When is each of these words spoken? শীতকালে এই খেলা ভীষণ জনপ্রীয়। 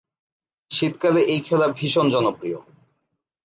শীতকালে 0.71 1.21
এই 1.23 1.39
খেলা 1.39 1.67
ভীষণ 1.77 2.05
জনপ্রীয়। 2.09 2.59